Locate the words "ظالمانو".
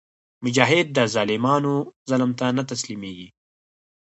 1.13-1.73